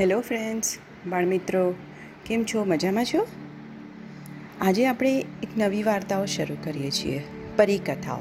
Hello 0.00 0.20
friends, 0.20 0.78
બાળમિત્રો, 1.06 1.74
કેમ 2.26 2.44
છો? 2.44 2.64
મજામાં 2.64 3.04
છો? 3.04 3.26
આજે 4.60 4.86
આપણે 4.86 5.18
એક 5.18 5.48
નવી 5.56 5.82
વાર્તાઓ 5.82 6.24
શરૂ 6.24 6.56
કરીએ 6.64 6.90
છીએ, 6.90 7.22
પરીકથાઓ. 7.56 8.18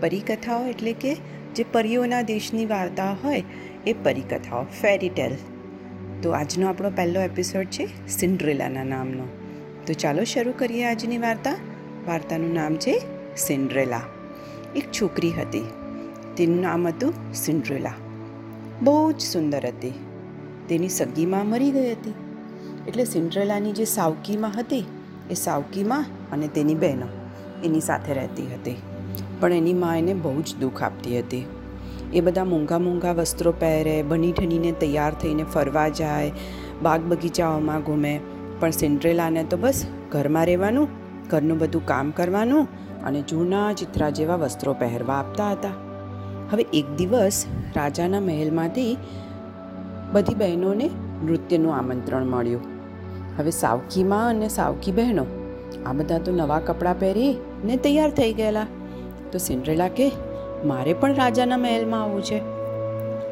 પરીકથાઓ 0.00 0.66
એટલે 0.66 0.92
કે 0.92 1.16
જે 1.54 1.64
પરીઓના 1.72 2.22
દેશની 2.22 2.66
વાર્તા 2.66 3.12
હોય, 3.12 3.44
એ 3.86 3.92
પરીકથાઓ 3.92 4.64
ફેરી 4.64 5.08
ટેલ 5.08 5.36
તો 6.22 6.30
આજનો 6.30 6.68
આપણો 6.68 6.90
પહેલો 6.90 7.20
એપિસોડ 7.20 7.64
છે 7.64 8.08
સિન્ડ્રેલાના 8.08 8.84
નામનો. 8.84 9.24
તો 9.86 9.92
ચાલો 9.92 10.24
શરૂ 10.24 10.52
કરીએ 10.58 10.84
આજની 10.84 11.18
વાર્તા. 11.18 11.56
વાર્તાનું 12.06 12.54
નામ 12.54 12.76
છે 12.76 13.02
સિન્ડ્રેલા. 13.36 14.00
એક 14.76 14.84
છોકરી 14.92 15.30
હતી. 15.30 15.64
તેનું 16.36 16.60
નામ 16.60 16.86
હતું 16.86 17.34
સિન્ડ્રેલા. 17.34 17.92
બહુ 18.82 19.12
જ 19.12 19.20
સુંદર 19.20 19.66
હતી. 19.66 19.92
તેની 20.68 20.88
સગીમાં 20.88 21.46
મરી 21.46 21.70
ગઈ 21.70 21.92
હતી. 21.92 22.14
એટલે 22.88 23.04
સિન્ડ્રેલાની 23.04 23.72
જે 23.72 23.84
સાવકીમાં 23.84 24.52
હતી, 24.58 24.84
એ 25.30 25.34
સાવકીમાં 25.34 26.04
અને 26.32 26.48
તેની 26.48 26.74
બહેનો 26.74 27.06
એની 27.64 27.80
સાથે 27.80 28.14
રહેતી 28.14 28.48
હતી. 28.54 28.76
પણ 29.40 29.52
એની 29.52 29.74
મા 29.74 29.96
એને 29.96 30.14
બહુ 30.14 30.42
જ 30.42 30.56
દુઃખ 30.60 30.82
આપતી 30.82 31.18
હતી. 31.18 31.44
એ 32.14 32.20
બધા 32.20 32.44
મોંઘા 32.44 32.78
મોંઘા 32.78 33.12
વસ્ત્રો 33.12 33.52
પહેરે 33.52 34.02
બની 34.02 34.32
ઠનીને 34.32 34.72
તૈયાર 34.72 35.14
થઈને 35.14 35.44
ફરવા 35.44 35.88
જાય, 35.88 36.32
બાગ 36.82 37.00
બગીચાઓમાં 37.00 37.82
ઘૂમે. 37.82 38.20
પણ 38.60 38.70
સિન્ડ્રેલાને 38.70 39.44
તો 39.44 39.56
બસ 39.56 39.86
ઘરમાં 40.10 40.46
રહેવાનું, 40.46 40.88
ઘરનું 41.30 41.58
બધું 41.58 41.86
કામ 41.86 42.10
કરવાનું 42.10 42.68
અને 43.04 43.22
જૂના 43.22 43.72
ચિત્રા 43.72 44.10
જેવા 44.10 44.36
વસ્ત્રો 44.36 44.72
પહેરવા 44.72 45.14
આપતા 45.14 45.50
હતા. 45.50 45.70
હવે 46.50 46.66
એક 46.72 46.96
દિવસ 46.96 47.46
રાજાના 47.76 48.20
મહેલમાંથી 48.20 48.96
બધી 50.14 50.34
બહેનોને 50.34 50.90
નૃત્યનું 51.26 51.76
આમંત્રણ 51.76 52.24
મળ્યું. 52.24 52.60
હવે 53.38 53.50
સાવકીમાં 53.50 54.30
અને 54.30 54.48
સાવકી 54.48 54.92
બહેનો, 54.92 55.26
આ 55.86 55.92
બધા 55.92 56.18
તો 56.18 56.32
નવા 56.32 56.58
કપડાં 56.58 56.98
પહેરી 56.98 57.36
ને 57.64 57.76
તૈયાર 57.76 58.10
થઈ 58.10 58.32
ગયેલા. 58.32 58.66
તો 59.32 59.38
સિન્ડ્રેલા 59.38 59.88
કે, 59.88 60.12
મારે 60.64 60.92
પણ 60.92 61.14
રાજાના 61.14 61.56
મહેલમાં 61.56 62.02
આવવું 62.02 62.22
છે. 62.22 62.38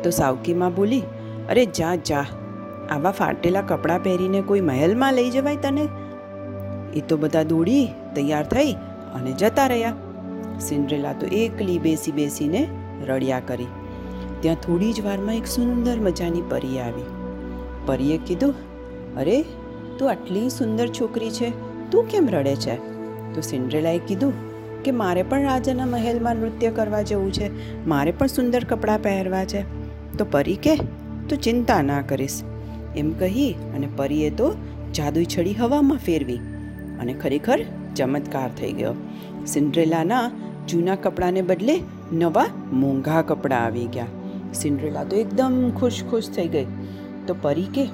તો 0.02 0.10
સાવકીમાં 0.10 0.74
બોલી, 0.74 1.02
અરે 1.50 1.64
જા 1.64 1.94
જા. 1.94 2.24
આવા 2.90 3.10
ફાટેલા 3.10 3.60
કપડાં 3.60 4.02
પહેરીને 4.02 4.40
કોઈ 4.40 4.60
મહેલમાં 4.60 5.14
લઈ 5.14 5.30
જવાય 5.30 5.56
તને? 5.56 5.88
એ 6.94 7.00
તો 7.00 7.16
બધા 7.16 7.42
દોડી 7.42 7.88
તૈયાર 8.14 8.46
થઈ 8.46 8.72
અને 9.14 9.32
જતા 9.32 9.66
રહ્યા. 9.66 9.92
સિન્ડ્રેલા 10.60 11.12
તો 11.12 11.26
એકલી 11.26 11.78
બેસી 11.78 12.12
બેસીને 12.12 12.68
રડ્યા 13.06 13.40
કરી. 13.40 13.66
ત્યાં 14.42 14.56
થોડી 14.56 14.92
જ 14.92 15.00
વારમાં 15.00 15.36
એક 15.36 15.46
સુંદર 15.46 16.00
મજાની 16.00 16.42
પરી 16.48 16.78
આવી. 16.78 17.02
પરીએ 17.86 18.18
કીધું, 18.18 18.54
અરે, 19.16 19.42
તું 19.98 20.10
આટલી 20.10 20.48
સુંદર 20.48 20.88
છોકરી 20.88 21.30
છે, 21.30 21.52
તું 21.90 22.04
કેમ 22.04 22.28
રડે 22.32 22.56
છે? 22.56 22.76
તો 23.34 23.40
સિન્ડ્રેલાએ 23.40 23.98
કીધું 23.98 24.32
કે, 24.82 24.90
મારે 24.90 25.22
પણ 25.22 25.42
રાજાના 25.42 25.86
મહેલમાં 25.86 26.36
નૃત્ય 26.36 26.70
કરવા 26.70 27.02
જવું 27.02 27.32
છે, 27.32 27.86
મારે 27.88 28.12
પણ 28.12 28.26
સુંદર 28.26 28.64
કપડાં 28.64 29.02
પહેરવા 29.02 29.44
છે. 29.44 29.62
તો 30.16 30.26
પરી 30.30 30.56
કે 30.56 30.76
તું 31.28 31.38
ચિંતા 31.38 31.82
ના 31.82 32.02
કરીશ. 32.02 32.42
એમ 32.96 33.10
કહી 33.10 33.52
અને 33.52 33.88
પરીએ 33.96 34.30
તો 34.30 34.54
જાદુઈ 34.94 35.26
છડી 35.38 35.54
હવામાં 35.54 35.98
ફેરવી 35.98 36.36
અને 37.00 37.14
ખરેખર 37.14 37.64
ચમત્કાર 37.96 38.50
થઈ 38.50 38.72
ગયો. 38.72 38.94
સિન્ડ્રેલાના 39.46 40.30
જૂના 40.68 40.94
કપડાને 40.94 41.42
બદલે 41.42 41.80
નવા 42.12 42.46
મોંઘા 42.72 43.22
કપડાં 43.22 43.64
આવી 43.64 43.86
ગયા. 43.86 44.06
સિન્ડ્રેલા 44.54 45.04
તો 45.04 45.16
એકદમ 45.16 45.70
ખુશ 45.70 46.04
ખુશ 46.10 46.28
થઈ 46.28 46.48
ગઈ. 46.48 46.66
તો 47.26 47.36
પરી 47.42 47.64
કે, 47.64 47.88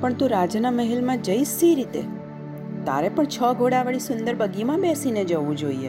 પણ 0.00 0.14
તું 0.14 0.28
રાજાના 0.28 0.70
મહેલમાં 0.70 1.22
જઈશ 1.22 1.48
સી 1.48 1.74
રીતે? 1.74 2.02
તારે 2.84 3.08
પણ 3.08 3.24
છ 3.24 3.38
ઘોડાવાળી 3.58 3.98
સુંદર 3.98 4.34
બગીમાં 4.34 4.80
બેસીને 4.80 5.24
જવું 5.24 5.56
જોઈએ. 5.56 5.88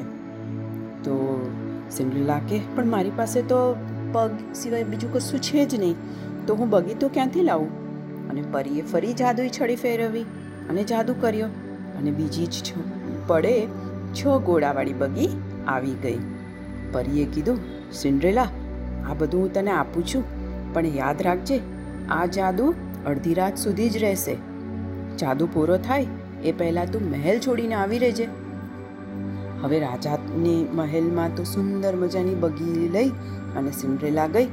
તો 1.03 1.49
સિન્ડ્રેલા 1.91 2.39
કે, 2.39 2.59
પણ 2.75 2.85
મારી 2.85 3.11
પાસે 3.15 3.41
તો 3.41 3.75
પગ 4.13 4.29
સિવાય 4.55 4.83
બીજું 4.83 5.13
કશું 5.13 5.39
છે 5.39 5.65
જ 5.65 5.79
નહીં. 5.79 5.95
તો 6.47 6.55
હું 6.55 6.69
બગી 6.69 6.93
તો 6.93 7.07
ક્યાંથી 7.07 7.41
લાવું? 7.41 7.87
અને 8.29 8.43
પરીએ 8.51 8.81
ફરી 8.81 9.13
જાદુઈ 9.13 9.49
છડી 9.61 9.75
ફેરવી 9.75 10.21
અને 10.69 10.83
જાદુ 10.83 11.15
કર્યો. 11.21 11.45
અને 11.97 12.11
બીજી 12.11 12.45
જ 12.45 12.73
પડે 13.27 13.67
છ 14.13 14.27
ઘોડાવાળી 14.27 14.93
બગી 14.93 15.29
આવી 15.67 15.91
ગઈ. 15.91 16.17
પરીએ 16.91 17.25
કીધું, 17.25 17.57
સિન્ડ્રેલા 17.91 18.47
આ 19.07 19.13
બધું 19.13 19.41
હું 19.41 19.53
તને 19.53 19.71
આપું 19.71 20.05
છું. 20.05 20.23
પણ 20.73 20.85
યાદ 20.85 21.21
રાખજે, 21.21 21.59
આ 22.09 22.25
જાદુ 22.25 22.73
અડધી 23.05 23.33
રાત 23.33 23.57
સુધી 23.57 23.89
જ 23.89 23.97
રહેશે. 23.97 24.35
જાદુ 25.17 25.47
પૂરો 25.53 25.77
થાય 25.77 26.07
એ 26.43 26.51
પહેલાં 26.51 26.91
તું 26.91 27.09
મહેલ 27.09 27.39
છોડીને 27.39 27.75
આવી 27.75 27.97
રહેજે. 27.97 28.27
હવે 29.61 29.79
રાજાની 29.79 30.69
મહેલમાં 30.73 31.35
તો 31.35 31.43
સુંદર 31.43 31.95
મજાની 31.95 32.35
બગી 32.35 32.89
લઈ 32.89 33.09
અને 33.57 33.71
સિન્ડ્રેલા 33.71 34.27
ગઈ. 34.27 34.45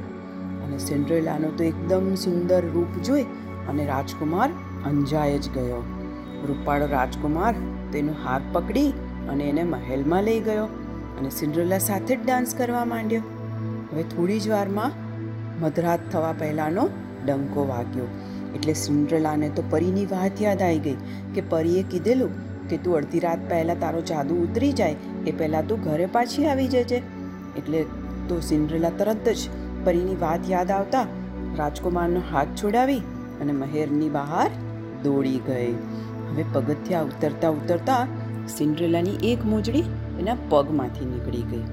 અને 0.65 0.77
સિન્ડ્રેલાનો 0.77 1.47
તો 1.47 1.63
એકદમ 1.63 2.15
સુંદર 2.15 2.61
રૂપ 2.73 3.03
જોઈ 3.03 3.23
અને 3.69 3.85
રાજકુમાર 3.85 4.49
અંજાય 4.85 5.37
જ 5.37 5.49
ગયો. 5.49 5.83
રૂપાળો 6.47 6.85
રાજકુમાર 6.85 7.55
તેનો 7.91 8.13
હાથ 8.23 8.41
પકડી 8.51 8.91
અને 9.29 9.43
એને 9.43 9.63
મહેલમાં 9.63 10.23
લઈ 10.23 10.39
ગયો 10.39 10.65
અને 11.19 11.29
સિન્ડ્રેલા 11.29 11.77
સાથે 11.77 12.15
જ 12.15 12.25
ડાન્સ 12.25 12.55
કરવા 12.55 12.85
માંડ્યો. 12.85 13.21
હવે 13.89 14.03
થોડી 14.13 14.39
જ 14.39 14.53
વારમાં 14.53 14.91
મધરાત 15.61 16.07
થવા 16.13 16.33
પહેલાંનો 16.41 16.85
ડંકો 17.25 17.67
વાગ્યો. 17.71 18.07
એટલે 18.55 18.73
સિન્ડ્રેલાને 18.83 19.47
તો 19.57 19.63
પરીની 19.71 20.07
વાત 20.13 20.41
યાદ 20.45 20.61
આવી 20.67 20.83
ગઈ 20.87 20.97
કે 21.35 21.41
પરીએ 21.53 21.83
કીધેલું 21.91 22.33
કે 22.69 22.77
તું 22.83 22.97
અડધી 22.99 23.23
રાત 23.25 23.41
પહેલાં 23.51 23.81
તારો 23.83 24.01
જાદુ 24.11 24.39
ઉતરી 24.45 24.73
જાય, 24.79 24.97
એ 25.29 25.31
પહેલાં 25.39 25.67
તું 25.69 25.83
ઘરે 25.87 26.07
પાછી 26.15 26.45
આવી 26.51 26.69
જજે. 26.75 26.99
એટલે 27.59 27.81
તો 28.29 28.37
સિન્ડ્રેલા 28.49 28.93
તરત 28.99 29.27
જ 29.39 29.41
પરીની 29.85 30.21
વાત 30.23 30.49
યાદ 30.53 30.71
આવતા 30.77 31.05
રાજકુમારનો 31.59 32.21
હાથ 32.31 32.55
છોડાવી 32.61 33.01
અને 33.41 33.53
મહેરની 33.61 34.11
બહાર 34.17 34.49
દોડી 35.03 35.39
ગઈ. 35.49 35.73
હવે 36.29 36.43
પગથિયા 36.55 37.05
ઉતરતા 37.11 37.51
ઉતરતા 37.59 38.01
સિન્ડ્રેલાની 38.55 39.17
એક 39.31 39.45
મોજડી 39.51 39.85
એના 40.19 40.35
પગમાંથી 40.49 41.05
નીકળી 41.05 41.41
ગઈ. 41.41 41.63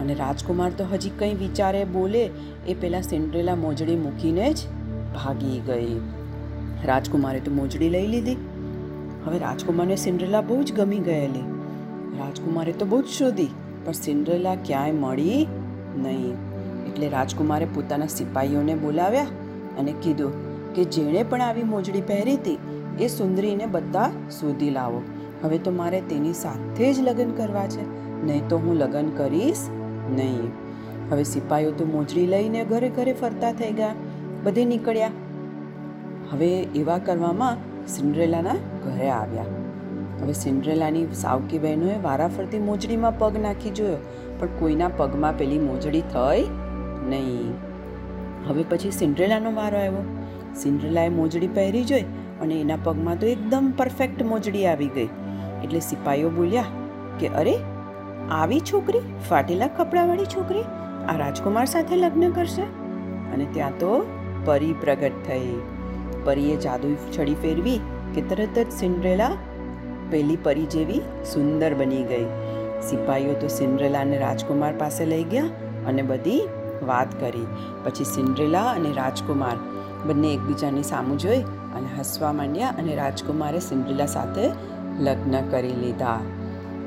અને 0.00 0.14
રાજકુમાર 0.14 0.70
તો 0.70 0.84
હજી 0.92 1.10
કંઈ 1.10 1.34
વિચારે, 1.34 1.84
બોલે, 1.84 2.30
એ 2.68 2.74
પહેલાં 2.74 3.02
સિન્ડ્રેલા 3.02 3.56
મોજડી 3.56 3.96
મૂકીને 3.96 4.52
જ 4.52 4.56
ભાગી 5.14 5.60
ગઈ. 5.66 6.00
રાજકુમારે 6.84 7.40
તો 7.40 7.50
મોજડી 7.50 7.88
લઈ 7.88 8.06
લીધી. 8.06 8.36
હવે 9.24 9.38
રાજકુમારને 9.38 9.96
સિન્ડ્રેલા 9.96 10.40
બહુ 10.40 10.62
જ 10.62 10.72
ગમી 10.72 10.98
ગયેલી. 10.98 11.40
રાજકુમારે 12.18 12.72
તો 12.72 12.86
બહુ 12.86 13.02
જ 13.02 13.06
શોધી, 13.06 13.48
પણ 13.84 13.92
સિન્ડ્રેલા 13.92 14.54
ક્યાંય 14.54 14.92
મળી 14.92 15.46
નહીં. 15.96 16.32
એટલે 16.88 17.08
રાજકુમારે 17.08 17.64
પોતાના 17.64 18.06
સિપાહીઓને 18.06 18.74
બોલાવ્યા 18.74 19.26
અને 19.78 19.94
કીધું 20.02 20.32
કે, 20.74 20.84
જેણે 20.84 21.22
પણ 21.22 21.42
આવી 21.42 21.62
મોજડી 21.62 22.00
પહેરી 22.00 22.34
હતી, 22.34 22.58
એ 23.00 23.08
સુંદરીને 23.08 23.66
બધા 23.66 24.10
શોધી 24.40 24.70
લાવો. 24.70 25.02
હવે 25.42 25.58
તો 25.58 25.70
મારે 25.70 26.00
તેની 26.00 26.32
સાથે 26.32 26.92
જ 26.94 27.00
લગ્ન 27.00 27.30
કરવા 27.30 27.66
છે. 27.66 27.84
નહીં 28.24 28.48
તો 28.48 28.58
હું 28.58 28.76
લગ્ન 28.76 29.08
કરીશ 29.08 29.68
નહીં. 30.10 30.50
હવે 31.10 31.24
સિપાહીઓ 31.24 31.70
તો 31.70 31.84
મોજડી 31.84 32.26
લઈને 32.26 32.64
ઘરે 32.64 32.88
ઘરે 32.88 33.12
ફરતા 33.12 33.52
થઈ 33.52 33.72
ગયા. 33.72 33.94
બધે 34.44 34.64
નીકળ્યા. 34.64 35.10
હવે 36.30 36.50
એવા 36.62 36.98
કરવામાં 36.98 37.56
સિન્ડ્રેલાના 37.86 38.54
ઘરે 38.84 39.10
આવ્યા. 39.10 39.44
હવે 40.22 40.32
સિન્ડ્રેલાની 40.32 41.06
સાવકી 41.14 41.58
બહેનોએ 41.58 41.94
વારાફરતી 42.02 42.58
મોજડીમાં 42.58 43.18
પગ 43.18 43.36
નાખી 43.36 43.70
જોયો, 43.70 43.96
પણ 44.38 44.46
કોઈના 44.46 44.88
પગમાં 44.88 45.38
પેલી 45.38 45.58
મોજડી 45.58 46.00
થઈ 46.00 46.44
નહીં. 47.08 47.52
હવે 48.48 48.64
પછી 48.68 48.90
સિન્ડ્રેલાનો 48.90 49.54
વારો 49.54 49.78
આવ્યો. 49.78 50.04
સિન્ડ્રેલાએ 50.56 51.08
મોજડી 51.08 51.48
પહેરી 51.48 51.84
જોઈ 51.84 52.02
અને 52.40 52.60
એના 52.60 52.76
પગમાં 52.84 53.18
તો 53.18 53.26
એકદમ 53.26 53.72
પરફેક્ટ 53.78 54.22
મોજડી 54.22 54.66
આવી 54.66 54.86
ગઈ. 54.86 55.08
એટલે 55.64 55.80
સિપાહીઓ 55.80 56.30
બોલ્યા 56.30 56.64
કે, 57.20 57.28
અરે, 57.28 57.58
આવી 58.30 58.60
છોકરી, 58.60 59.00
ફાટેલા 59.30 59.66
કપડાવાળી 59.66 60.24
છોકરી 60.24 60.62
આ 61.08 61.16
રાજકુમાર 61.16 61.64
સાથે 61.64 61.96
લગ્ન 61.96 62.30
કરશે? 62.30 62.62
અને 63.32 63.46
ત્યાં 63.52 63.70
તો 63.70 64.06
પરી 64.44 64.72
પ્રગટ 64.72 65.12
થઈ. 65.26 65.60
પરીએ 66.24 66.56
જાદુ 66.56 66.94
છડી 66.94 67.34
ફેરવી 67.34 67.80
કે 68.14 68.20
તરત 68.20 68.58
જ 68.58 68.72
સિન્ડ્રેલા 68.72 69.30
પેલી 70.10 70.36
પરી 70.36 70.66
જેવી 70.66 71.00
સુંદર 71.24 71.74
બની 71.74 72.02
ગઈ. 72.02 72.24
સિપાહીઓ 72.82 73.32
તો 73.32 73.48
સિન્ડ્રેલાને 73.48 74.18
રાજકુમાર 74.18 74.72
પાસે 74.78 75.06
લઈ 75.06 75.24
ગયા 75.24 75.44
અને 75.86 76.02
બધી 76.02 76.48
વાત 76.86 77.20
કરી. 77.20 77.46
પછી 77.84 78.04
સિન્ડ્રેલા 78.04 78.62
અને 78.64 78.92
રાજકુમાર 78.92 79.56
બંને 80.08 80.28
એકબીજાની 80.28 80.82
સામું 80.82 81.18
જોઈ 81.18 81.42
અને 81.74 81.88
હસવા 81.98 82.32
માંડ્યા 82.32 82.68
અને 82.68 82.94
રાજકુમારે 82.94 83.58
સિન્ડ્રેલા 83.58 84.06
સાથે 84.06 84.50
લગ્ન 84.98 85.40
કરી 85.50 85.72
લીધા. 85.72 86.20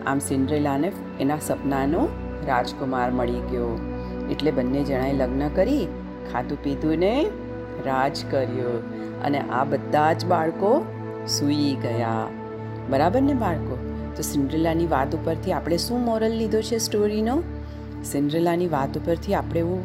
આમ 0.08 0.20
સિન્ડ્રેલાને 0.20 0.92
એના 1.20 1.38
સપનાનો 1.42 2.08
રાજકુમાર 2.48 3.12
મળી 3.12 3.34
ગયો. 3.34 3.80
એટલે 4.32 4.52
બંને 4.52 4.84
જણાએ 4.84 5.14
લગ્ન 5.14 5.50
કરી, 5.50 5.88
ખાધું 6.32 6.64
પીધું 6.64 6.98
રાજ 7.86 8.26
કર્યો 8.32 8.84
અને 9.24 9.40
આ 9.40 9.64
બધા 9.64 10.14
જ 10.14 10.26
બાળકો 10.26 10.86
સૂઈ 11.28 11.78
ગયા. 11.82 12.28
બરાબર 12.90 13.22
ને 13.22 13.34
બાળકો? 13.34 13.78
તો 14.16 14.22
સિન્ડ્રેલાની 14.22 14.88
વાત 14.88 15.16
ઉપરથી 15.16 15.52
આપણે 15.52 15.78
શું 15.78 16.06
મોરલ 16.06 16.32
લીધો 16.32 16.62
છે 16.62 16.78
સ્ટોરીનો? 16.78 17.44
સિન્ડ્રેલાની 18.06 18.68
વાત 18.68 18.98
ઉપરથી 18.98 19.34
આપણે 19.34 19.60
એવું 19.60 19.84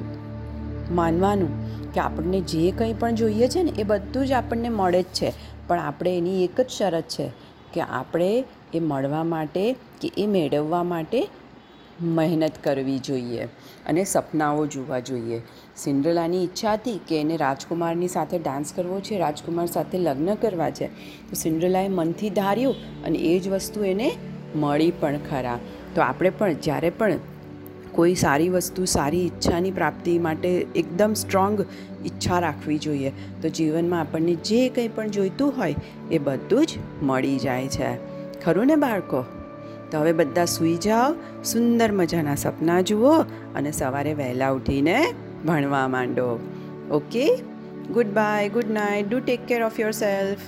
માનવાનું 0.94 1.68
કે 1.92 2.00
આપણને 2.00 2.40
જે 2.40 2.70
કંઈ 2.70 2.92
પણ 2.92 3.14
જોઈએ 3.14 3.48
છે 3.48 3.62
ને, 3.62 3.70
એ 3.70 3.82
બધું 3.82 4.26
જ 4.26 4.32
આપણને 4.32 4.68
મળે 4.68 5.02
જ 5.02 5.04
છે. 5.04 5.32
પણ 5.66 5.78
આપણે 5.78 6.18
એની 6.18 6.44
એક 6.44 6.60
જ 6.60 6.66
શરત 6.68 7.02
છે. 7.02 7.47
કે 7.72 7.80
આપણે 7.80 8.44
એ 8.74 8.80
મળવા 8.80 9.24
માટે 9.24 9.72
કે 9.72 10.10
એ 10.18 10.26
મેળવવા 10.26 10.82
માટે 10.82 11.28
મહેનત 12.02 12.52
કરવી 12.64 12.98
જોઈએ 12.98 13.44
અને 13.86 14.04
સપનાઓ 14.04 14.66
જોવા 14.66 14.98
જોઈએ. 14.98 15.42
સિન્ડ્રેલાની 15.76 16.44
ઈચ્છા 16.44 16.72
હતી 16.72 17.00
કે 17.08 17.20
એને 17.20 17.36
રાજકુમારની 17.36 18.08
સાથે 18.08 18.38
ડાન્સ 18.38 18.72
કરવો 18.72 19.00
છે, 19.00 19.18
રાજકુમાર 19.18 19.66
સાથે 19.66 19.98
લગ્ન 19.98 20.34
કરવા 20.34 20.70
છે. 20.70 20.86
તો 21.28 21.34
સિન્ડ્રેલાએ 21.34 21.88
મનથી 21.88 22.30
ધાર્યું 22.30 23.04
અને 23.04 23.18
એ 23.18 23.38
જ 23.38 23.48
વસ્તુ 23.48 23.84
એને 23.84 24.10
મળી 24.56 24.92
પણ 25.00 25.16
ખરા. 25.30 25.58
તો 25.94 26.02
આપણે 26.02 26.30
પણ 26.30 26.52
જ્યારે 26.52 26.90
પણ 26.90 27.12
કોઈ 27.98 28.14
સારી 28.14 28.48
વસ્તુ, 28.48 28.84
સારી 28.84 29.26
ઈચ્છાની 29.26 29.70
પ્રાપ્તિ 29.70 30.18
માટે 30.18 30.66
એકદમ 30.76 31.12
સ્ટ્રોંગ 31.12 31.66
ઈચ્છા 32.06 32.38
રાખવી 32.38 32.78
જોઈએ. 32.78 33.12
તો 33.42 33.48
જીવનમાં 33.48 34.00
આપણને 34.00 34.34
જે 34.34 34.68
કંઈ 34.68 34.88
પણ 34.88 35.08
જોઈતું 35.08 35.56
હોય 35.56 35.74
એ 36.10 36.18
બધું 36.18 36.66
જ 36.66 36.74
મળી 37.02 37.38
જાય 37.38 37.68
છે. 37.68 37.96
ખરું 38.40 38.66
ને 38.66 38.76
બાળકો? 38.76 39.24
તો 39.90 39.98
હવે 39.98 40.12
બધા 40.12 40.44
સૂઈ 40.44 40.76
જાઓ, 40.76 41.14
સુંદર 41.44 41.92
મજાના 41.92 42.34
સપના 42.34 42.80
જુઓ 42.80 43.22
અને 43.54 43.72
સવારે 43.72 44.14
વહેલા 44.14 44.50
ઉઠીને 44.50 45.06
ભણવા 45.46 45.88
માંડો. 45.88 46.38
Okay? 46.90 47.36
Good 47.92 48.06
bye, 48.06 48.48
good 48.48 48.64
night, 48.70 49.08
do 49.08 49.20
take 49.20 49.46
care 49.46 49.62
of 49.62 49.80
yourself 49.90 50.38